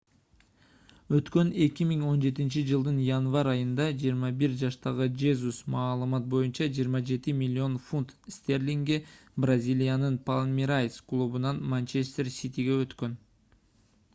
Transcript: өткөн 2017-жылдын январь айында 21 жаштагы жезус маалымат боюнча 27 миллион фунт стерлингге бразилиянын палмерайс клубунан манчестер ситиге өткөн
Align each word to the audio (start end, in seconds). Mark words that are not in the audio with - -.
өткөн 1.15 1.49
2017-жылдын 1.65 2.95
январь 3.07 3.49
айында 3.51 3.85
21 4.05 4.55
жаштагы 4.61 5.07
жезус 5.25 5.59
маалымат 5.75 6.25
боюнча 6.35 6.67
27 6.79 7.35
миллион 7.43 7.77
фунт 7.91 8.15
стерлингге 8.39 8.99
бразилиянын 9.47 10.17
палмерайс 10.31 10.99
клубунан 11.13 11.63
манчестер 11.77 12.33
ситиге 12.41 12.79
өткөн 12.89 13.15